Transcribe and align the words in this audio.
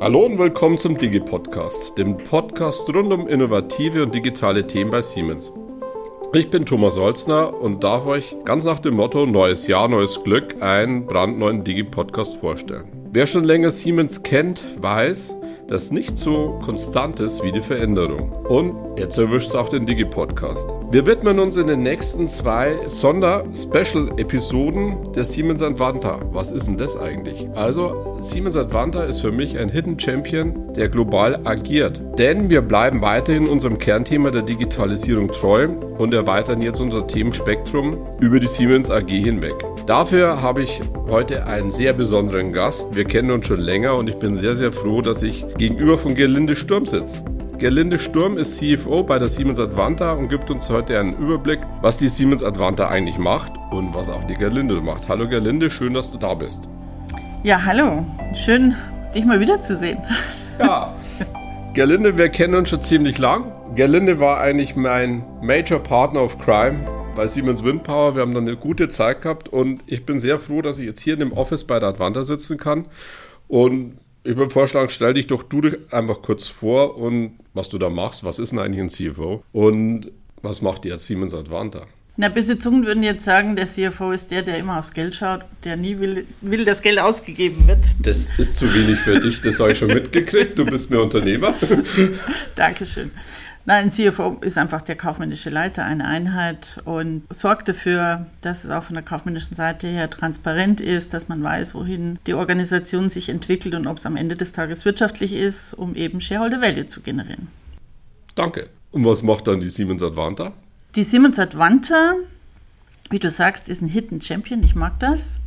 Hallo 0.00 0.26
und 0.26 0.38
willkommen 0.38 0.76
zum 0.76 0.98
Digi-Podcast, 0.98 1.96
dem 1.96 2.18
Podcast 2.18 2.92
rund 2.92 3.12
um 3.12 3.28
innovative 3.28 4.02
und 4.02 4.12
digitale 4.12 4.66
Themen 4.66 4.90
bei 4.90 5.00
Siemens. 5.00 5.52
Ich 6.32 6.50
bin 6.50 6.66
Thomas 6.66 6.98
Holzner 6.98 7.54
und 7.54 7.84
darf 7.84 8.04
euch 8.04 8.36
ganz 8.44 8.64
nach 8.64 8.80
dem 8.80 8.94
Motto 8.94 9.24
Neues 9.24 9.68
Jahr, 9.68 9.88
neues 9.88 10.22
Glück 10.24 10.60
einen 10.60 11.06
brandneuen 11.06 11.62
Digi-Podcast 11.62 12.36
vorstellen. 12.36 12.90
Wer 13.12 13.28
schon 13.28 13.44
länger 13.44 13.70
Siemens 13.70 14.24
kennt, 14.24 14.62
weiß, 14.82 15.36
das 15.68 15.90
nicht 15.90 16.18
so 16.18 16.58
konstant 16.64 17.20
ist 17.20 17.42
wie 17.42 17.52
die 17.52 17.60
Veränderung. 17.60 18.30
Und 18.46 18.74
jetzt 18.98 19.18
erwischt 19.18 19.48
es 19.48 19.54
auch 19.54 19.68
den 19.68 19.86
Digi-Podcast. 19.86 20.68
Wir 20.90 21.06
widmen 21.06 21.38
uns 21.38 21.56
in 21.56 21.66
den 21.66 21.82
nächsten 21.82 22.28
zwei 22.28 22.78
Sonder-Special-Episoden 22.88 25.12
der 25.14 25.24
Siemens 25.24 25.62
Advanta. 25.62 26.20
Was 26.32 26.52
ist 26.52 26.66
denn 26.66 26.76
das 26.76 26.96
eigentlich? 26.96 27.48
Also, 27.54 28.18
Siemens 28.20 28.56
Advanta 28.56 29.04
ist 29.04 29.20
für 29.20 29.32
mich 29.32 29.58
ein 29.58 29.68
Hidden 29.68 29.98
Champion, 29.98 30.72
der 30.74 30.88
global 30.88 31.40
agiert. 31.44 32.00
Denn 32.18 32.50
wir 32.50 32.62
bleiben 32.62 33.02
weiterhin 33.02 33.48
unserem 33.48 33.78
Kernthema 33.78 34.30
der 34.30 34.42
Digitalisierung 34.42 35.28
treu 35.28 35.68
und 35.98 36.14
erweitern 36.14 36.62
jetzt 36.62 36.80
unser 36.80 37.06
Themenspektrum 37.06 37.98
über 38.20 38.38
die 38.38 38.48
Siemens 38.48 38.90
AG 38.90 39.08
hinweg. 39.08 39.54
Dafür 39.86 40.40
habe 40.40 40.62
ich 40.62 40.80
heute 41.10 41.46
einen 41.46 41.70
sehr 41.70 41.92
besonderen 41.92 42.54
Gast. 42.54 42.96
Wir 42.96 43.04
kennen 43.04 43.30
uns 43.30 43.46
schon 43.46 43.60
länger 43.60 43.96
und 43.96 44.08
ich 44.08 44.16
bin 44.16 44.34
sehr, 44.34 44.54
sehr 44.54 44.72
froh, 44.72 45.02
dass 45.02 45.22
ich 45.22 45.44
gegenüber 45.58 45.98
von 45.98 46.14
Gerlinde 46.14 46.56
Sturm 46.56 46.86
sitze. 46.86 47.22
Gerlinde 47.58 47.98
Sturm 47.98 48.38
ist 48.38 48.56
CFO 48.56 49.02
bei 49.02 49.18
der 49.18 49.28
Siemens 49.28 49.58
Advanta 49.58 50.12
und 50.12 50.28
gibt 50.28 50.50
uns 50.50 50.70
heute 50.70 50.98
einen 50.98 51.14
Überblick, 51.18 51.60
was 51.82 51.98
die 51.98 52.08
Siemens 52.08 52.42
Advanta 52.42 52.88
eigentlich 52.88 53.18
macht 53.18 53.52
und 53.72 53.94
was 53.94 54.08
auch 54.08 54.24
die 54.24 54.32
Gerlinde 54.32 54.80
macht. 54.80 55.06
Hallo 55.06 55.28
Gerlinde, 55.28 55.68
schön, 55.68 55.92
dass 55.92 56.10
du 56.10 56.16
da 56.16 56.32
bist. 56.32 56.66
Ja, 57.42 57.62
hallo. 57.62 58.06
Schön, 58.32 58.74
dich 59.14 59.26
mal 59.26 59.38
wiederzusehen. 59.38 59.98
Ja, 60.58 60.94
Gerlinde, 61.74 62.16
wir 62.16 62.30
kennen 62.30 62.54
uns 62.54 62.70
schon 62.70 62.80
ziemlich 62.80 63.18
lang. 63.18 63.52
Gerlinde 63.74 64.18
war 64.18 64.40
eigentlich 64.40 64.76
mein 64.76 65.24
Major 65.42 65.78
Partner 65.78 66.22
of 66.22 66.38
Crime 66.38 66.80
bei 67.14 67.26
Siemens 67.26 67.62
Windpower. 67.62 68.14
Wir 68.14 68.22
haben 68.22 68.34
dann 68.34 68.46
eine 68.46 68.56
gute 68.56 68.88
Zeit 68.88 69.22
gehabt 69.22 69.48
und 69.48 69.82
ich 69.86 70.04
bin 70.04 70.20
sehr 70.20 70.40
froh, 70.40 70.62
dass 70.62 70.78
ich 70.78 70.86
jetzt 70.86 71.00
hier 71.00 71.14
in 71.14 71.20
dem 71.20 71.32
Office 71.32 71.64
bei 71.64 71.78
der 71.78 71.90
Advanta 71.90 72.24
sitzen 72.24 72.58
kann. 72.58 72.86
Und 73.46 73.98
ich 74.24 74.36
würde 74.36 74.50
vorschlagen, 74.50 74.88
stell 74.88 75.14
dich 75.14 75.26
doch 75.26 75.42
du 75.42 75.60
einfach 75.90 76.22
kurz 76.22 76.46
vor 76.46 76.96
und 76.96 77.38
was 77.52 77.68
du 77.68 77.78
da 77.78 77.90
machst. 77.90 78.24
Was 78.24 78.38
ist 78.38 78.50
denn 78.50 78.58
eigentlich 78.58 78.80
ein 78.80 78.88
CFO? 78.88 79.42
Und 79.52 80.10
was 80.42 80.62
macht 80.62 80.84
als 80.92 81.06
Siemens 81.06 81.34
Advanta? 81.34 81.86
Na, 82.16 82.28
böse 82.28 82.60
Zungen 82.60 82.86
würden 82.86 83.02
jetzt 83.02 83.24
sagen, 83.24 83.56
der 83.56 83.66
CFO 83.66 84.12
ist 84.12 84.30
der, 84.30 84.42
der 84.42 84.58
immer 84.58 84.78
aufs 84.78 84.92
Geld 84.92 85.16
schaut, 85.16 85.44
der 85.64 85.76
nie 85.76 85.98
will, 85.98 86.26
will, 86.42 86.64
dass 86.64 86.80
Geld 86.80 87.00
ausgegeben 87.00 87.66
wird. 87.66 87.86
Das 88.00 88.30
ist 88.38 88.56
zu 88.56 88.72
wenig 88.72 89.00
für 89.00 89.18
dich, 89.18 89.40
das 89.40 89.58
habe 89.58 89.72
ich 89.72 89.78
schon 89.78 89.88
mitgekriegt. 89.88 90.56
Du 90.56 90.64
bist 90.64 90.90
mir 90.90 91.02
Unternehmer. 91.02 91.54
Dankeschön. 92.54 93.10
Nein, 93.66 93.86
ein 93.86 93.90
CFO 93.90 94.38
ist 94.42 94.58
einfach 94.58 94.82
der 94.82 94.94
kaufmännische 94.94 95.50
Leiter 95.50 95.84
einer 95.84 96.06
Einheit 96.06 96.80
und 96.84 97.24
sorgt 97.30 97.68
dafür, 97.68 98.26
dass 98.42 98.62
es 98.62 98.70
auch 98.70 98.84
von 98.84 98.94
der 98.94 99.02
kaufmännischen 99.02 99.56
Seite 99.56 99.88
her 99.88 100.08
transparent 100.08 100.80
ist, 100.80 101.14
dass 101.14 101.28
man 101.28 101.42
weiß, 101.42 101.74
wohin 101.74 102.20
die 102.28 102.34
Organisation 102.34 103.10
sich 103.10 103.28
entwickelt 103.28 103.74
und 103.74 103.88
ob 103.88 103.96
es 103.96 104.06
am 104.06 104.16
Ende 104.16 104.36
des 104.36 104.52
Tages 104.52 104.84
wirtschaftlich 104.84 105.32
ist, 105.32 105.74
um 105.74 105.96
eben 105.96 106.20
Shareholder 106.20 106.60
Value 106.60 106.86
zu 106.86 107.00
generieren. 107.00 107.48
Danke. 108.36 108.68
Und 108.92 109.04
was 109.04 109.22
macht 109.22 109.48
dann 109.48 109.58
die 109.58 109.68
Siemens 109.68 110.02
Advanta? 110.02 110.52
Die 110.96 111.02
Siemens 111.02 111.40
Advanta, 111.40 112.14
wie 113.10 113.18
du 113.18 113.28
sagst, 113.28 113.68
ist 113.68 113.82
ein 113.82 113.88
Hidden 113.88 114.20
Champion. 114.20 114.62
Ich 114.62 114.76
mag 114.76 115.00
das. 115.00 115.40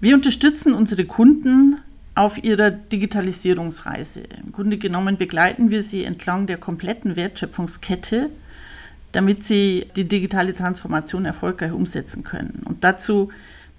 Wir 0.00 0.16
unterstützen 0.16 0.74
unsere 0.74 1.04
Kunden 1.04 1.80
auf 2.16 2.42
ihrer 2.42 2.72
Digitalisierungsreise. 2.72 4.24
Im 4.44 4.50
Grunde 4.50 4.78
genommen 4.78 5.16
begleiten 5.16 5.70
wir 5.70 5.84
sie 5.84 6.02
entlang 6.02 6.48
der 6.48 6.56
kompletten 6.56 7.14
Wertschöpfungskette, 7.14 8.30
damit 9.12 9.44
sie 9.44 9.86
die 9.94 10.08
digitale 10.08 10.54
Transformation 10.54 11.24
erfolgreich 11.24 11.70
umsetzen 11.70 12.24
können. 12.24 12.64
Und 12.64 12.82
dazu 12.82 13.30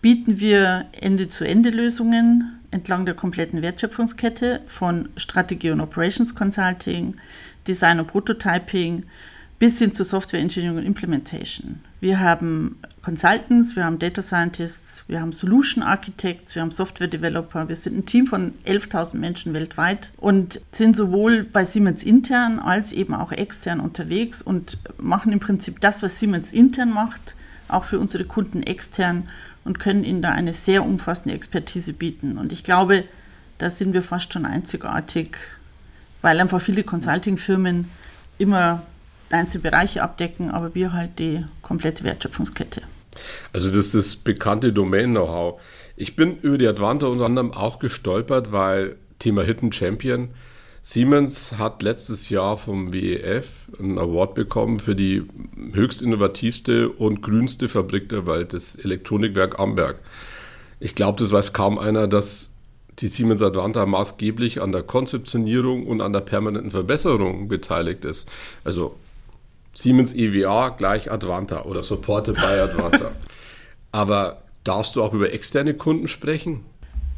bieten 0.02 0.40
wir 0.40 0.86
Ende-zu-Ende-Lösungen 0.94 2.58
entlang 2.72 3.06
der 3.06 3.16
kompletten 3.16 3.62
Wertschöpfungskette 3.62 4.62
von 4.68 5.10
Strategie 5.18 5.72
und 5.72 5.82
Operations 5.82 6.34
Consulting, 6.34 7.16
Design 7.68 8.00
und 8.00 8.08
Prototyping 8.08 9.04
bis 9.64 9.80
hin 9.80 9.94
zu 9.94 10.04
Software 10.04 10.42
Engineering 10.42 10.80
und 10.80 10.86
Implementation. 10.86 11.80
Wir 12.02 12.20
haben 12.20 12.82
Consultants, 13.02 13.78
wir 13.78 13.86
haben 13.86 13.98
Data 13.98 14.22
Scientists, 14.22 15.06
wir 15.08 15.22
haben 15.22 15.32
Solution 15.32 15.82
Architects, 15.82 16.54
wir 16.54 16.62
haben 16.62 16.72
Software 16.72 17.08
Developer. 17.08 17.70
Wir 17.70 17.78
sind 17.78 17.98
ein 17.98 18.06
Team 18.06 18.28
von 18.28 18.56
11.000 18.66 19.16
Menschen 19.16 19.54
weltweit 19.54 20.12
und 20.18 20.60
sind 20.74 20.98
sowohl 20.98 21.46
bei 21.46 21.64
Siemens 21.64 22.04
intern 22.04 22.60
als 22.60 22.92
eben 22.92 23.16
auch 23.16 23.32
extern 23.32 23.80
unterwegs 23.80 24.42
und 24.42 24.80
machen 24.98 25.32
im 25.32 25.40
Prinzip 25.40 25.80
das, 25.80 26.04
was 26.04 26.20
Siemens 26.20 26.52
intern 26.52 26.92
macht, 26.92 27.34
auch 27.70 27.86
für 27.86 28.00
unsere 28.00 28.26
Kunden 28.26 28.64
extern 28.64 29.30
und 29.64 29.80
können 29.80 30.04
ihnen 30.04 30.22
da 30.22 30.32
eine 30.32 30.52
sehr 30.52 30.84
umfassende 30.84 31.36
Expertise 31.36 31.94
bieten. 31.94 32.38
Und 32.38 32.52
ich 32.52 32.66
glaube, 32.66 33.06
da 33.60 33.70
sind 33.70 33.94
wir 33.94 34.04
fast 34.04 34.34
schon 34.34 34.46
einzigartig, 34.46 35.38
weil 36.22 36.42
einfach 36.42 36.60
viele 36.60 36.84
Consulting-Firmen 36.84 37.88
immer 38.40 38.84
einzelne 39.34 39.64
Bereiche 39.64 40.04
abdecken, 40.04 40.52
aber 40.52 40.76
wir 40.76 40.94
halt 40.94 41.20
die 41.20 41.44
komplette 41.62 42.04
Wertschöpfungskette. 42.04 42.82
Also 43.52 43.70
das 43.70 43.88
ist 43.88 43.96
das 43.96 44.16
bekannte 44.16 44.74
Domain-Know-how. 44.74 45.60
Ich 45.96 46.16
bin 46.16 46.38
über 46.40 46.58
die 46.58 46.68
Advanta 46.68 47.08
unter 47.08 47.26
anderem 47.26 47.52
auch 47.52 47.80
gestolpert, 47.80 48.52
weil 48.52 48.96
Thema 49.20 49.44
Hidden 49.44 49.72
Champion. 49.72 50.30
Siemens 50.82 51.58
hat 51.58 51.82
letztes 51.82 52.30
Jahr 52.30 52.58
vom 52.58 52.92
WEF 52.92 53.68
einen 53.80 53.98
Award 53.98 54.36
bekommen 54.36 54.80
für 54.80 54.96
die 54.96 55.24
höchst 55.72 56.02
innovativste 56.02 56.90
und 56.90 57.22
grünste 57.22 57.70
Fabrik 57.70 58.10
der 58.10 58.28
Welt, 58.28 58.54
das 58.54 58.76
Elektronikwerk 58.76 59.60
Amberg. 59.60 60.00
Ich 60.80 60.96
glaube, 60.96 61.22
das 61.22 61.32
weiß 61.32 61.54
kaum 61.54 61.80
einer, 61.80 62.08
dass 62.08 62.52
die 63.00 63.08
Siemens 63.08 63.42
Advanta 63.42 63.86
maßgeblich 63.86 64.62
an 64.62 64.72
der 64.72 64.84
Konzeptionierung 64.84 65.88
und 65.88 66.02
an 66.02 66.12
der 66.12 66.20
permanenten 66.20 66.72
Verbesserung 66.72 67.48
beteiligt 67.48 68.04
ist. 68.04 68.30
Also 68.66 68.96
Siemens 69.74 70.14
EWA 70.14 70.70
gleich 70.70 71.12
Advanta 71.12 71.64
oder 71.64 71.84
Supported 71.84 72.36
by 72.36 72.60
Advanta. 72.60 73.12
Aber 73.92 74.44
darfst 74.64 74.96
du 74.96 75.04
auch 75.04 75.14
über 75.14 75.34
externe 75.34 75.74
Kunden 75.74 76.08
sprechen? 76.08 76.66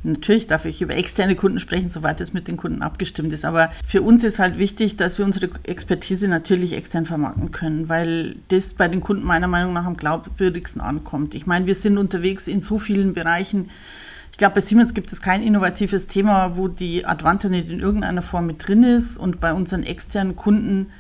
Natürlich 0.04 0.46
darf 0.46 0.66
ich 0.66 0.84
über 0.84 0.96
externe 0.96 1.36
Kunden 1.36 1.58
sprechen, 1.58 1.90
soweit 1.90 2.22
es 2.22 2.32
mit 2.32 2.48
den 2.48 2.58
Kunden 2.58 2.84
abgestimmt 2.84 3.34
ist. 3.34 3.44
Aber 3.44 3.72
für 3.88 4.04
uns 4.04 4.24
ist 4.24 4.38
halt 4.38 4.60
wichtig, 4.60 4.98
dass 4.98 5.18
wir 5.18 5.26
unsere 5.26 5.50
Expertise 5.64 6.28
natürlich 6.28 6.74
extern 6.74 7.08
vermarkten 7.08 7.52
können, 7.52 7.90
weil 7.90 8.36
das 8.50 8.76
bei 8.76 8.88
den 8.88 9.02
Kunden 9.02 9.26
meiner 9.26 9.48
Meinung 9.48 9.74
nach 9.74 9.86
am 9.86 9.98
glaubwürdigsten 9.98 10.80
ankommt. 10.80 11.34
Ich 11.34 11.48
meine, 11.48 11.66
wir 11.66 11.74
sind 11.74 11.98
unterwegs 11.98 12.48
in 12.48 12.62
so 12.62 12.78
vielen 12.78 13.16
Bereichen. 13.16 13.72
Ich 14.32 14.38
glaube, 14.38 14.56
bei 14.56 14.62
Siemens 14.62 14.94
gibt 14.94 15.12
es 15.12 15.22
kein 15.22 15.42
innovatives 15.42 16.06
Thema, 16.06 16.56
wo 16.56 16.68
die 16.68 17.04
Advanta 17.04 17.50
nicht 17.50 17.72
in 17.72 17.80
irgendeiner 17.80 18.22
Form 18.22 18.46
mit 18.46 18.68
drin 18.68 18.84
ist. 18.84 19.18
Und 19.18 19.40
bei 19.40 19.54
unseren 19.54 19.82
externen 19.82 20.36
Kunden 20.36 20.92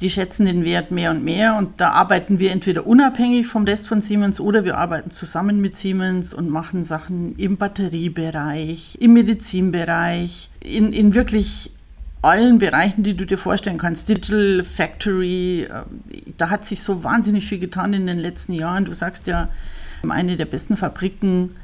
die 0.00 0.10
schätzen 0.10 0.44
den 0.44 0.64
Wert 0.64 0.90
mehr 0.90 1.10
und 1.10 1.24
mehr 1.24 1.56
und 1.56 1.80
da 1.80 1.90
arbeiten 1.90 2.38
wir 2.38 2.52
entweder 2.52 2.86
unabhängig 2.86 3.46
vom 3.46 3.64
Rest 3.64 3.88
von 3.88 4.02
Siemens 4.02 4.40
oder 4.40 4.64
wir 4.64 4.76
arbeiten 4.76 5.10
zusammen 5.10 5.60
mit 5.60 5.74
Siemens 5.76 6.34
und 6.34 6.50
machen 6.50 6.82
Sachen 6.82 7.34
im 7.36 7.56
Batteriebereich, 7.56 8.98
im 9.00 9.14
Medizinbereich, 9.14 10.50
in, 10.60 10.92
in 10.92 11.14
wirklich 11.14 11.72
allen 12.20 12.58
Bereichen, 12.58 13.04
die 13.04 13.16
du 13.16 13.24
dir 13.24 13.38
vorstellen 13.38 13.78
kannst. 13.78 14.08
Digital 14.08 14.64
Factory, 14.64 15.62
äh, 15.62 15.82
da 16.36 16.50
hat 16.50 16.66
sich 16.66 16.82
so 16.82 17.02
wahnsinnig 17.04 17.46
viel 17.46 17.58
getan 17.58 17.94
in 17.94 18.06
den 18.06 18.18
letzten 18.18 18.52
Jahren. 18.52 18.84
Du 18.84 18.92
sagst 18.92 19.26
ja, 19.26 19.48
eine 20.08 20.36
der 20.36 20.44
besten 20.44 20.76
Fabriken 20.76 21.56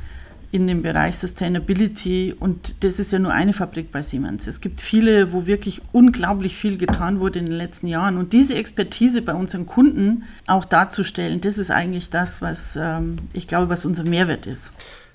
in 0.52 0.66
dem 0.66 0.82
Bereich 0.82 1.16
Sustainability 1.16 2.34
und 2.38 2.84
das 2.84 3.00
ist 3.00 3.10
ja 3.10 3.18
nur 3.18 3.32
eine 3.32 3.54
Fabrik 3.54 3.90
bei 3.90 4.02
Siemens. 4.02 4.46
Es 4.46 4.60
gibt 4.60 4.82
viele, 4.82 5.32
wo 5.32 5.46
wirklich 5.46 5.80
unglaublich 5.92 6.56
viel 6.56 6.76
getan 6.76 7.20
wurde 7.20 7.38
in 7.38 7.46
den 7.46 7.54
letzten 7.54 7.86
Jahren 7.86 8.18
und 8.18 8.34
diese 8.34 8.54
Expertise 8.54 9.22
bei 9.22 9.32
unseren 9.32 9.64
Kunden 9.64 10.24
auch 10.46 10.66
darzustellen, 10.66 11.40
das 11.40 11.56
ist 11.56 11.70
eigentlich 11.70 12.10
das, 12.10 12.42
was 12.42 12.76
ähm, 12.76 13.16
ich 13.32 13.48
glaube, 13.48 13.70
was 13.70 13.86
unser 13.86 14.04
Mehrwert 14.04 14.46
ist. 14.46 14.72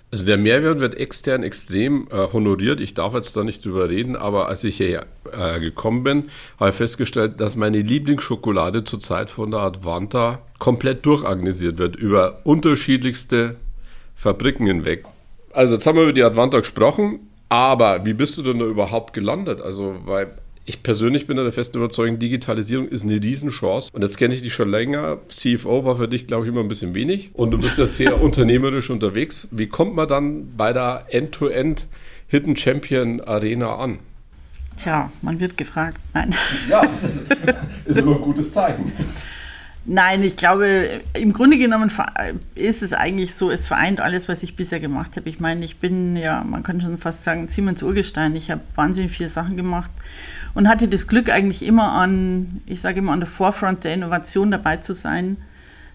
Also 0.09 0.25
der 0.25 0.37
Mehrwert 0.37 0.79
wird 0.79 0.95
extern 0.95 1.43
extrem 1.43 2.07
äh, 2.11 2.31
honoriert. 2.33 2.79
Ich 2.79 2.95
darf 2.95 3.13
jetzt 3.13 3.37
da 3.37 3.43
nicht 3.43 3.63
drüber 3.63 3.89
reden, 3.89 4.15
aber 4.15 4.47
als 4.47 4.63
ich 4.63 4.77
hierher 4.77 5.05
äh, 5.31 5.59
gekommen 5.59 6.03
bin, 6.03 6.29
habe 6.59 6.71
ich 6.71 6.75
festgestellt, 6.75 7.39
dass 7.39 7.55
meine 7.55 7.81
Lieblingsschokolade 7.81 8.85
zurzeit 8.85 9.29
von 9.29 9.51
der 9.51 9.59
Advanta 9.59 10.39
komplett 10.57 11.05
durchorganisiert 11.05 11.77
wird 11.77 11.95
über 11.95 12.39
unterschiedlichste 12.43 13.57
Fabriken 14.15 14.65
hinweg. 14.65 15.05
Also 15.57 15.73
jetzt 15.73 15.87
haben 15.87 15.95
wir 15.95 16.03
über 16.03 16.13
die 16.13 16.21
Advanta 16.21 16.59
gesprochen, 16.59 17.17
aber 17.49 18.05
wie 18.05 18.13
bist 18.13 18.37
du 18.37 18.43
denn 18.43 18.59
da 18.59 18.65
überhaupt 18.65 19.15
gelandet? 19.15 19.59
Also, 19.59 19.95
weil 20.05 20.27
ich 20.65 20.83
persönlich 20.83 21.25
bin 21.25 21.35
der 21.35 21.51
festen 21.51 21.77
Überzeugung, 21.77 22.19
Digitalisierung 22.19 22.87
ist 22.87 23.03
eine 23.03 23.19
Riesenchance. 23.19 23.89
Und 23.91 24.03
jetzt 24.03 24.19
kenne 24.19 24.35
ich 24.35 24.43
dich 24.43 24.53
schon 24.53 24.69
länger. 24.69 25.17
CFO 25.29 25.83
war 25.83 25.95
für 25.95 26.07
dich, 26.07 26.27
glaube 26.27 26.45
ich, 26.45 26.51
immer 26.51 26.59
ein 26.59 26.67
bisschen 26.67 26.93
wenig. 26.93 27.31
Und 27.33 27.49
du 27.49 27.57
bist 27.57 27.75
ja 27.79 27.87
sehr 27.87 28.21
unternehmerisch 28.21 28.91
unterwegs. 28.91 29.47
Wie 29.49 29.65
kommt 29.65 29.95
man 29.95 30.07
dann 30.07 30.55
bei 30.55 30.73
der 30.73 31.05
End-to-End 31.09 31.87
Hidden 32.27 32.55
Champion 32.55 33.19
Arena 33.21 33.77
an? 33.77 33.97
Tja, 34.77 35.11
man 35.23 35.39
wird 35.39 35.57
gefragt. 35.57 35.97
Nein. 36.13 36.35
Ja, 36.69 36.85
das 36.85 37.03
ist, 37.03 37.23
ist 37.85 37.97
immer 37.97 38.17
ein 38.17 38.21
gutes 38.21 38.53
Zeichen. 38.53 38.91
Nein, 39.89 40.21
ich 40.21 40.35
glaube, 40.35 40.99
im 41.13 41.31
Grunde 41.31 41.57
genommen 41.57 41.89
ist 42.55 42.83
es 42.83 42.91
eigentlich 42.91 43.33
so, 43.33 43.49
es 43.49 43.69
vereint 43.69 44.01
alles, 44.01 44.27
was 44.27 44.43
ich 44.43 44.57
bisher 44.57 44.81
gemacht 44.81 45.15
habe. 45.15 45.29
Ich 45.29 45.39
meine, 45.39 45.63
ich 45.63 45.77
bin 45.77 46.17
ja, 46.17 46.43
man 46.43 46.61
kann 46.61 46.81
schon 46.81 46.97
fast 46.97 47.23
sagen, 47.23 47.47
Siemens 47.47 47.81
Urgestein. 47.81 48.35
Ich 48.35 48.51
habe 48.51 48.59
wahnsinnig 48.75 49.13
viele 49.13 49.29
Sachen 49.29 49.55
gemacht 49.55 49.89
und 50.53 50.67
hatte 50.67 50.89
das 50.89 51.07
Glück 51.07 51.29
eigentlich 51.29 51.63
immer 51.63 51.93
an, 51.93 52.59
ich 52.65 52.81
sage 52.81 52.99
immer 52.99 53.13
an 53.13 53.21
der 53.21 53.29
Forefront 53.29 53.85
der 53.85 53.93
Innovation 53.93 54.51
dabei 54.51 54.75
zu 54.75 54.93
sein, 54.93 55.37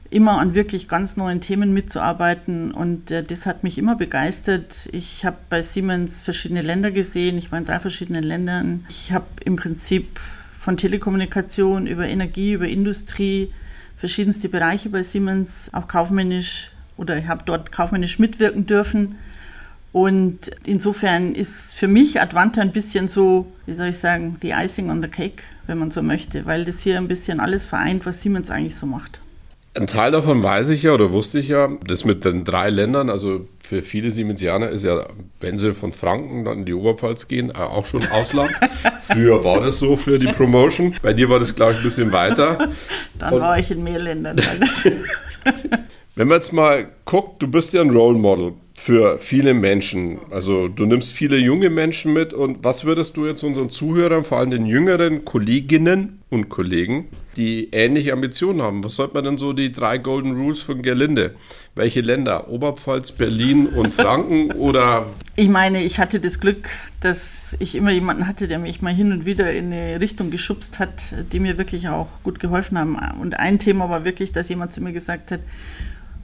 immer 0.08 0.38
an 0.38 0.54
wirklich 0.54 0.88
ganz 0.88 1.18
neuen 1.18 1.42
Themen 1.42 1.74
mitzuarbeiten 1.74 2.72
und 2.72 3.10
äh, 3.10 3.22
das 3.22 3.44
hat 3.44 3.62
mich 3.62 3.76
immer 3.76 3.94
begeistert. 3.94 4.88
Ich 4.92 5.26
habe 5.26 5.36
bei 5.50 5.60
Siemens 5.60 6.22
verschiedene 6.22 6.62
Länder 6.62 6.92
gesehen, 6.92 7.36
ich 7.36 7.52
war 7.52 7.58
in 7.58 7.66
drei 7.66 7.78
verschiedenen 7.78 8.24
Ländern. 8.24 8.86
Ich 8.88 9.12
habe 9.12 9.26
im 9.44 9.56
Prinzip 9.56 10.18
von 10.58 10.78
Telekommunikation 10.78 11.86
über 11.86 12.08
Energie, 12.08 12.52
über 12.54 12.68
Industrie, 12.68 13.52
verschiedenste 14.02 14.48
Bereiche 14.48 14.88
bei 14.88 15.04
Siemens, 15.04 15.70
auch 15.72 15.86
kaufmännisch 15.86 16.72
oder 16.96 17.16
ich 17.18 17.28
habe 17.28 17.44
dort 17.46 17.70
kaufmännisch 17.70 18.18
mitwirken 18.18 18.66
dürfen. 18.66 19.14
Und 19.92 20.50
insofern 20.64 21.36
ist 21.36 21.76
für 21.76 21.86
mich 21.86 22.20
Advanta 22.20 22.62
ein 22.62 22.72
bisschen 22.72 23.06
so, 23.06 23.46
wie 23.64 23.74
soll 23.74 23.90
ich 23.90 23.98
sagen, 23.98 24.38
die 24.42 24.50
Icing 24.50 24.90
on 24.90 25.02
the 25.02 25.08
Cake, 25.08 25.44
wenn 25.68 25.78
man 25.78 25.92
so 25.92 26.02
möchte, 26.02 26.46
weil 26.46 26.64
das 26.64 26.80
hier 26.80 26.98
ein 26.98 27.06
bisschen 27.06 27.38
alles 27.38 27.64
vereint, 27.64 28.04
was 28.04 28.22
Siemens 28.22 28.50
eigentlich 28.50 28.74
so 28.74 28.86
macht. 28.86 29.20
Ein 29.74 29.86
Teil 29.86 30.10
davon 30.10 30.42
weiß 30.42 30.68
ich 30.68 30.82
ja 30.82 30.92
oder 30.92 31.12
wusste 31.12 31.38
ich 31.38 31.48
ja, 31.48 31.70
das 31.86 32.04
mit 32.04 32.26
den 32.26 32.44
drei 32.44 32.68
Ländern, 32.68 33.08
also 33.08 33.46
für 33.62 33.80
viele 33.80 34.10
Siemensianer 34.10 34.68
ist 34.68 34.84
ja, 34.84 35.06
wenn 35.40 35.58
sie 35.58 35.72
von 35.72 35.92
Franken 35.92 36.44
dann 36.44 36.58
in 36.58 36.64
die 36.66 36.74
Oberpfalz 36.74 37.26
gehen, 37.26 37.48
äh, 37.50 37.54
auch 37.54 37.86
schon 37.86 38.04
Ausland. 38.10 38.50
Früher 39.08 39.42
war 39.44 39.60
das 39.60 39.78
so 39.78 39.96
für 39.96 40.18
die 40.18 40.26
Promotion. 40.26 40.94
Bei 41.00 41.14
dir 41.14 41.30
war 41.30 41.38
das, 41.38 41.54
glaube 41.54 41.72
ich, 41.72 41.78
ein 41.78 41.84
bisschen 41.84 42.12
weiter. 42.12 42.68
Dann 43.18 43.32
Und 43.32 43.40
war 43.40 43.58
ich 43.58 43.70
in 43.70 43.82
mehr 43.82 43.98
Ländern. 43.98 44.36
wenn 46.16 46.28
man 46.28 46.36
jetzt 46.36 46.52
mal 46.52 46.88
guckt, 47.06 47.42
du 47.42 47.48
bist 47.48 47.72
ja 47.72 47.80
ein 47.80 47.90
Role 47.90 48.18
Model 48.18 48.52
für 48.82 49.20
viele 49.20 49.54
Menschen. 49.54 50.18
Also 50.32 50.66
du 50.66 50.86
nimmst 50.86 51.12
viele 51.12 51.36
junge 51.36 51.70
Menschen 51.70 52.12
mit 52.12 52.34
und 52.34 52.64
was 52.64 52.84
würdest 52.84 53.16
du 53.16 53.26
jetzt 53.26 53.44
unseren 53.44 53.70
Zuhörern, 53.70 54.24
vor 54.24 54.38
allem 54.38 54.50
den 54.50 54.66
jüngeren 54.66 55.24
Kolleginnen 55.24 56.20
und 56.30 56.48
Kollegen, 56.48 57.06
die 57.36 57.68
ähnliche 57.70 58.12
Ambitionen 58.12 58.60
haben, 58.60 58.82
was 58.82 58.96
sollte 58.96 59.14
man 59.14 59.22
denn 59.22 59.38
so 59.38 59.52
die 59.52 59.70
drei 59.70 59.98
Golden 59.98 60.32
Rules 60.32 60.62
von 60.62 60.82
Gerlinde? 60.82 61.36
Welche 61.76 62.00
Länder? 62.00 62.48
Oberpfalz, 62.48 63.12
Berlin 63.12 63.68
und 63.68 63.94
Franken 63.94 64.50
oder? 64.50 65.06
Ich 65.36 65.48
meine, 65.48 65.84
ich 65.84 66.00
hatte 66.00 66.18
das 66.18 66.40
Glück, 66.40 66.68
dass 66.98 67.56
ich 67.60 67.76
immer 67.76 67.92
jemanden 67.92 68.26
hatte, 68.26 68.48
der 68.48 68.58
mich 68.58 68.82
mal 68.82 68.92
hin 68.92 69.12
und 69.12 69.24
wieder 69.24 69.52
in 69.52 69.72
eine 69.72 70.00
Richtung 70.00 70.32
geschubst 70.32 70.80
hat, 70.80 71.14
die 71.32 71.38
mir 71.38 71.56
wirklich 71.56 71.88
auch 71.88 72.08
gut 72.24 72.40
geholfen 72.40 72.76
haben. 72.76 72.98
Und 73.20 73.38
ein 73.38 73.60
Thema 73.60 73.88
war 73.88 74.04
wirklich, 74.04 74.32
dass 74.32 74.48
jemand 74.48 74.72
zu 74.72 74.80
mir 74.80 74.92
gesagt 74.92 75.30
hat, 75.30 75.40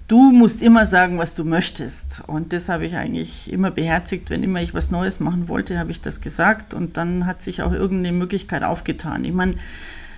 du 0.09 0.33
musst 0.33 0.63
immer 0.63 0.87
sagen, 0.87 1.19
was 1.19 1.35
du 1.35 1.45
möchtest. 1.45 2.23
Und 2.27 2.53
das 2.53 2.69
habe 2.69 2.87
ich 2.87 2.97
eigentlich 2.97 3.53
immer 3.53 3.71
beherzigt. 3.71 4.31
Wenn 4.31 4.43
immer 4.43 4.61
ich 4.61 4.75
was 4.75 4.91
Neues 4.91 5.21
machen 5.21 5.49
wollte, 5.49 5.79
habe 5.79 5.91
ich 5.91 6.01
das 6.01 6.21
gesagt. 6.21 6.75
Und 6.75 6.97
dann 6.97 7.27
hat 7.27 7.43
sich 7.43 7.63
auch 7.63 7.73
irgendeine 7.73 8.17
Möglichkeit 8.17 8.63
aufgetan. 8.65 9.25
Ich 9.25 9.33
meine, 9.33 9.55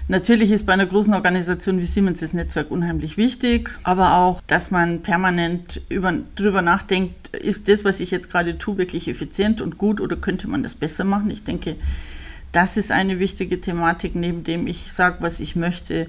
natürlich 0.09 0.53
ist 0.53 0.65
bei 0.65 0.73
einer 0.73 0.87
großen 0.87 1.13
Organisation 1.13 1.79
wie 1.81 1.85
Siemens 1.85 2.21
das 2.21 2.33
Netzwerk 2.33 2.71
unheimlich 2.71 3.17
wichtig, 3.17 3.71
aber 3.83 4.15
auch, 4.15 4.41
dass 4.47 4.71
man 4.71 5.03
permanent 5.03 5.83
über, 5.89 6.15
darüber 6.37 6.63
nachdenkt, 6.63 7.29
ist 7.29 7.69
das, 7.69 7.85
was 7.85 8.01
ich 8.01 8.13
jetzt 8.13 8.31
gerade 8.31 8.59
tue, 8.59 8.79
wirklich 8.79 9.09
effizient 9.09 9.61
und 9.61 9.77
gut 9.77 10.01
oder 10.01 10.17
könnte 10.17 10.49
man 10.49 10.63
das 10.63 10.77
besser 10.77 11.05
machen? 11.05 11.31
Ich 11.31 11.45
denke, 11.45 11.77
das 12.53 12.77
ist 12.77 12.91
eine 12.91 13.19
wichtige 13.19 13.61
Thematik, 13.61 14.15
neben 14.15 14.43
dem 14.43 14.67
ich 14.67 14.93
sage, 14.93 15.19
was 15.21 15.39
ich 15.39 15.55
möchte 15.55 16.09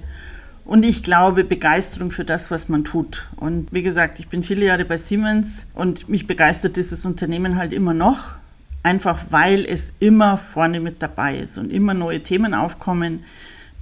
und 0.64 0.84
ich 0.84 1.02
glaube, 1.02 1.44
Begeisterung 1.44 2.10
für 2.10 2.24
das, 2.24 2.50
was 2.50 2.68
man 2.68 2.84
tut. 2.84 3.28
Und 3.36 3.72
wie 3.72 3.82
gesagt, 3.82 4.20
ich 4.20 4.28
bin 4.28 4.42
viele 4.42 4.66
Jahre 4.66 4.84
bei 4.84 4.96
Siemens 4.96 5.66
und 5.74 6.08
mich 6.08 6.26
begeistert 6.26 6.76
dieses 6.76 7.04
Unternehmen 7.04 7.56
halt 7.56 7.72
immer 7.72 7.94
noch. 7.94 8.36
Einfach 8.84 9.26
weil 9.30 9.64
es 9.64 9.94
immer 10.00 10.36
vorne 10.36 10.80
mit 10.80 11.02
dabei 11.02 11.36
ist 11.36 11.56
und 11.56 11.70
immer 11.70 11.94
neue 11.94 12.20
Themen 12.20 12.52
aufkommen, 12.52 13.24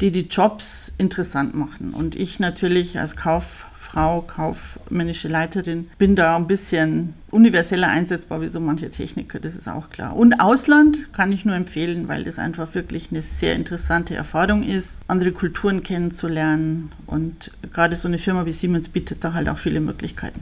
die 0.00 0.11
die 0.11 0.27
Jobs 0.29 0.93
interessant 0.99 1.55
machen. 1.55 1.93
Und 1.94 2.17
ich 2.17 2.38
natürlich 2.38 2.99
als 2.99 3.17
Kauf, 3.17 3.67
Frau, 3.90 4.20
kaufmännische 4.22 5.26
Leiterin, 5.26 5.90
bin 5.98 6.14
da 6.14 6.37
ein 6.37 6.46
bisschen 6.46 7.14
universeller 7.32 7.88
einsetzbar 7.88 8.40
wie 8.40 8.46
so 8.46 8.60
manche 8.60 8.88
Techniker, 8.90 9.40
das 9.40 9.56
ist 9.56 9.69
auch 9.69 9.90
klar. 9.90 10.14
Und 10.14 10.40
Ausland 10.40 11.12
kann 11.12 11.32
ich 11.32 11.44
nur 11.44 11.56
empfehlen, 11.56 12.06
weil 12.06 12.22
das 12.22 12.38
einfach 12.38 12.75
wirklich 12.75 13.08
eine 13.10 13.20
sehr 13.20 13.56
interessante 13.56 14.14
Erfahrung 14.14 14.62
ist, 14.62 15.00
andere 15.08 15.32
Kulturen 15.32 15.82
kennenzulernen. 15.82 16.92
Und 17.06 17.50
gerade 17.72 17.96
so 17.96 18.06
eine 18.06 18.19
Firma 18.19 18.46
wie 18.46 18.52
Siemens 18.52 18.88
bietet 18.88 19.25
da 19.25 19.32
halt 19.32 19.48
auch 19.48 19.58
viele 19.58 19.81
Möglichkeiten. 19.81 20.40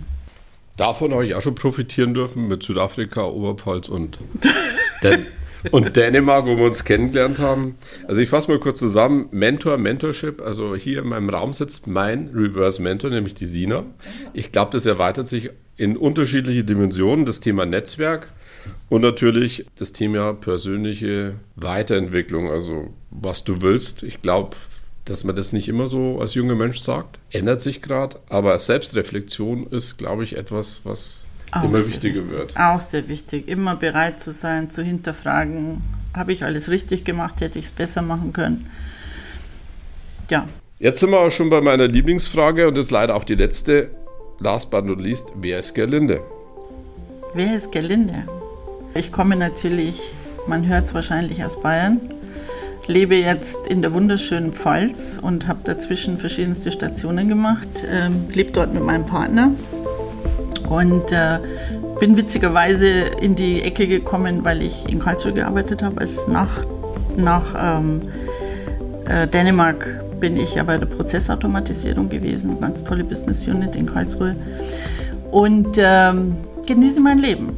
Davon 0.76 1.12
habe 1.12 1.26
ich 1.26 1.34
auch 1.34 1.42
schon 1.42 1.54
profitieren 1.54 2.12
dürfen 2.12 2.48
mit 2.48 2.62
Südafrika, 2.62 3.24
Oberpfalz 3.24 3.88
und 3.88 4.18
Den 5.02 5.26
und 5.70 5.96
Dänemark, 5.96 6.46
wo 6.46 6.56
wir 6.56 6.64
uns 6.64 6.84
kennengelernt 6.84 7.38
haben. 7.38 7.76
Also 8.06 8.20
ich 8.20 8.28
fasse 8.28 8.50
mal 8.50 8.58
kurz 8.58 8.78
zusammen. 8.78 9.28
Mentor, 9.31 9.78
Mentorship. 9.78 10.40
Also 10.40 10.75
hier 10.75 11.02
in 11.02 11.08
meinem 11.08 11.31
Raum 11.31 11.52
sitzt 11.52 11.87
mein 11.87 12.31
Reverse 12.34 12.82
Mentor, 12.82 13.10
nämlich 13.10 13.34
die 13.34 13.46
Sina. 13.46 13.84
Ich 14.32 14.52
glaube, 14.52 14.72
das 14.72 14.87
erweitert 14.87 15.28
sich 15.28 15.50
in 15.76 15.96
unterschiedliche 15.96 16.64
Dimensionen. 16.64 17.26
Das 17.26 17.40
Thema 17.40 17.66
Netzwerk 17.66 18.28
und 18.88 19.02
natürlich 19.02 19.66
das 19.76 19.93
Thema 19.93 20.34
persönliche 20.34 21.34
Weiterentwicklung. 21.56 22.50
Also 22.50 22.94
was 23.11 23.44
du 23.44 23.62
willst. 23.62 24.02
Ich 24.02 24.22
glaube, 24.22 24.56
dass 25.04 25.25
man 25.25 25.37
das 25.37 25.52
nicht 25.52 25.69
immer 25.69 25.87
so 25.87 26.20
als 26.20 26.34
junger 26.34 26.54
Mensch 26.54 26.78
sagt. 26.78 27.19
Ändert 27.31 27.61
sich 27.62 27.82
gerade. 27.82 28.19
Aber 28.28 28.58
Selbstreflexion 28.58 29.66
ist, 29.69 29.96
glaube 29.96 30.25
ich, 30.25 30.37
etwas, 30.37 30.82
was 30.84 31.28
auch 31.52 31.64
immer 31.64 31.78
wichtiger 31.78 32.22
wichtig. 32.22 32.30
wird. 32.30 32.56
Auch 32.56 32.80
sehr 32.80 33.08
wichtig. 33.08 33.48
Immer 33.48 33.76
bereit 33.76 34.20
zu 34.20 34.32
sein, 34.32 34.70
zu 34.70 34.82
hinterfragen, 34.82 35.82
habe 36.14 36.32
ich 36.32 36.44
alles 36.44 36.70
richtig 36.70 37.04
gemacht, 37.04 37.40
hätte 37.40 37.58
ich 37.58 37.66
es 37.66 37.72
besser 37.72 38.02
machen 38.02 38.32
können. 38.32 38.70
Ja. 40.30 40.46
Jetzt 40.78 41.00
sind 41.00 41.10
wir 41.10 41.20
auch 41.20 41.30
schon 41.30 41.48
bei 41.48 41.60
meiner 41.60 41.88
Lieblingsfrage 41.88 42.68
und 42.68 42.76
das 42.76 42.86
ist 42.86 42.90
leider 42.90 43.14
auch 43.14 43.24
die 43.24 43.34
letzte. 43.34 43.90
Last 44.40 44.70
but 44.70 44.84
not 44.84 45.00
least, 45.00 45.32
wer 45.34 45.58
ist 45.58 45.74
Gerlinde? 45.74 46.20
Wer 47.34 47.56
ist 47.56 47.72
Gerlinde? 47.72 48.26
Ich 48.94 49.10
komme 49.10 49.36
natürlich, 49.36 50.00
man 50.46 50.66
hört 50.68 50.84
es 50.84 50.94
wahrscheinlich 50.94 51.44
aus 51.44 51.60
Bayern, 51.60 52.00
lebe 52.87 53.16
jetzt 53.16 53.66
in 53.66 53.82
der 53.82 53.92
wunderschönen 53.92 54.52
Pfalz 54.52 55.18
und 55.20 55.49
habe 55.49 55.61
dazwischen 55.64 56.18
verschiedenste 56.18 56.70
Stationen 56.70 57.28
gemacht, 57.28 57.68
ähm, 57.90 58.26
lebe 58.32 58.52
dort 58.52 58.73
mit 58.73 58.84
meinem 58.84 59.06
Partner 59.06 59.50
und 60.68 61.12
äh, 61.12 61.38
bin 62.00 62.16
witzigerweise 62.16 62.88
in 63.20 63.34
die 63.34 63.62
Ecke 63.62 63.87
gekommen, 63.87 64.44
weil 64.44 64.62
ich 64.62 64.88
in 64.88 64.98
Karlsruhe 64.98 65.32
gearbeitet 65.32 65.82
habe. 65.82 66.00
Als 66.00 66.28
nach, 66.28 66.64
nach 67.16 67.78
ähm, 67.78 68.02
äh, 69.06 69.26
Dänemark 69.26 70.04
bin 70.20 70.37
ich 70.37 70.54
ja 70.54 70.64
bei 70.64 70.78
der 70.78 70.87
Prozessautomatisierung 70.87 72.08
gewesen. 72.08 72.60
Ganz 72.60 72.84
tolle 72.84 73.04
Business 73.04 73.46
Unit 73.46 73.75
in 73.76 73.87
Karlsruhe. 73.87 74.37
Und 75.30 75.76
ähm, 75.78 76.37
genieße 76.66 77.00
mein 77.00 77.18
Leben. 77.18 77.56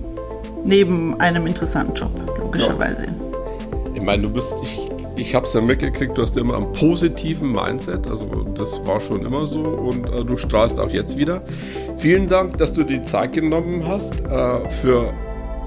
Neben 0.64 1.18
einem 1.20 1.46
interessanten 1.46 1.94
Job, 1.94 2.10
logischerweise. 2.38 3.06
Ja. 3.06 3.92
Ich 3.94 4.02
meine, 4.02 4.22
du 4.22 4.30
bist, 4.30 4.52
ich 4.62 4.90
ich 5.20 5.34
habe 5.34 5.44
es 5.44 5.52
ja 5.52 5.60
mitgekriegt, 5.60 6.16
du 6.16 6.22
hast 6.22 6.36
immer 6.36 6.56
einen 6.56 6.72
positiven 6.72 7.52
Mindset. 7.52 8.08
Also 8.08 8.46
das 8.54 8.84
war 8.86 9.00
schon 9.00 9.24
immer 9.24 9.44
so 9.44 9.60
und 9.60 10.06
äh, 10.06 10.24
du 10.24 10.36
strahlst 10.36 10.80
auch 10.80 10.90
jetzt 10.90 11.16
wieder. 11.16 11.42
Vielen 12.00 12.28
Dank, 12.28 12.56
dass 12.56 12.72
du 12.72 12.82
die 12.82 13.02
Zeit 13.02 13.34
genommen 13.34 13.86
hast 13.86 14.22
äh, 14.22 14.70
für 14.70 15.12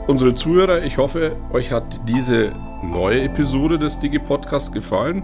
unsere 0.08 0.34
Zuhörer. 0.34 0.82
Ich 0.82 0.98
hoffe, 0.98 1.36
euch 1.52 1.72
hat 1.72 1.84
diese 2.08 2.54
neue 2.82 3.22
Episode 3.22 3.78
des 3.78 4.00
Digi-Podcasts 4.00 4.72
gefallen. 4.72 5.22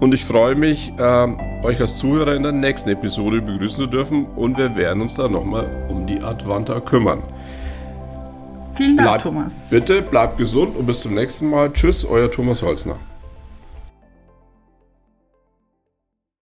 Und 0.00 0.14
ich 0.14 0.24
freue 0.24 0.54
mich, 0.54 0.90
äh, 0.96 1.28
euch 1.64 1.82
als 1.82 1.98
Zuhörer 1.98 2.34
in 2.34 2.44
der 2.44 2.52
nächsten 2.52 2.88
Episode 2.88 3.42
begrüßen 3.42 3.84
zu 3.84 3.86
dürfen. 3.86 4.24
Und 4.24 4.56
wir 4.56 4.74
werden 4.74 5.02
uns 5.02 5.16
da 5.16 5.28
nochmal 5.28 5.68
um 5.90 6.06
die 6.06 6.22
Advanta 6.22 6.80
kümmern. 6.80 7.22
Vielen 8.72 8.96
Dank, 8.96 9.10
bleib, 9.10 9.22
Thomas. 9.22 9.68
Bitte 9.68 10.00
bleibt 10.00 10.38
gesund 10.38 10.76
und 10.76 10.86
bis 10.86 11.02
zum 11.02 11.12
nächsten 11.12 11.50
Mal. 11.50 11.70
Tschüss, 11.74 12.06
euer 12.06 12.30
Thomas 12.30 12.62
Holzner. 12.62 12.96